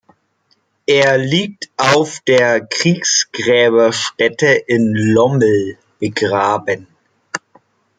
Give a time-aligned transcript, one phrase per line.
[0.87, 6.87] Er liegt auf der Kriegsgräberstätte in Lommel begraben.